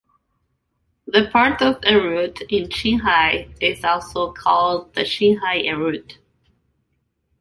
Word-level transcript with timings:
The 1.05 1.29
part 1.31 1.61
of 1.61 1.79
Erut 1.81 2.41
in 2.49 2.69
Qinghai 2.69 3.53
is 3.61 3.83
also 3.83 4.33
called 4.33 4.95
the 4.95 5.01
Qinghai 5.01 5.63
Erut. 5.65 6.17